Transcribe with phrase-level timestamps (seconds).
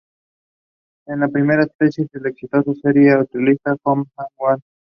[1.05, 4.57] Es el primer especial de la exitosa serie australiana "Home and Away".